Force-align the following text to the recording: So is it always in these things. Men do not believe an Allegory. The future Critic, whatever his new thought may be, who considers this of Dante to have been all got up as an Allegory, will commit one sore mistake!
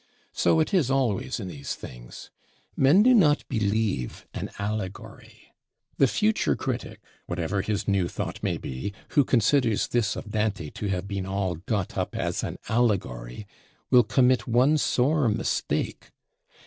So 0.33 0.59
is 0.61 0.73
it 0.89 0.91
always 0.91 1.39
in 1.39 1.47
these 1.47 1.75
things. 1.75 2.31
Men 2.75 3.03
do 3.03 3.13
not 3.13 3.47
believe 3.47 4.25
an 4.33 4.49
Allegory. 4.57 5.53
The 5.99 6.07
future 6.07 6.55
Critic, 6.55 6.99
whatever 7.27 7.61
his 7.61 7.87
new 7.87 8.07
thought 8.07 8.41
may 8.41 8.57
be, 8.57 8.93
who 9.09 9.23
considers 9.23 9.89
this 9.89 10.15
of 10.15 10.31
Dante 10.31 10.71
to 10.71 10.87
have 10.87 11.07
been 11.07 11.27
all 11.27 11.53
got 11.53 11.99
up 11.99 12.15
as 12.15 12.43
an 12.43 12.57
Allegory, 12.67 13.45
will 13.91 14.01
commit 14.03 14.47
one 14.47 14.79
sore 14.79 15.29
mistake! 15.29 16.09